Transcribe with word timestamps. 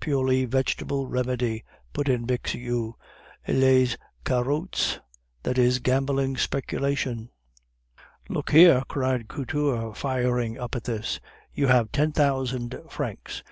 Purely 0.00 0.46
vegetable 0.46 1.06
remedy," 1.08 1.62
put 1.92 2.08
in 2.08 2.24
Bixiou, 2.24 2.94
"les 3.46 3.98
carottes" 4.24 4.98
(gambling 5.82 6.38
speculation). 6.38 7.28
"Look 8.30 8.48
here!" 8.52 8.82
cried 8.88 9.28
Couture, 9.28 9.92
firing 9.94 10.58
up 10.58 10.74
at 10.74 10.84
this. 10.84 11.20
"You 11.52 11.66
have 11.66 11.92
ten 11.92 12.12
thousand 12.12 12.80
francs. 12.88 13.42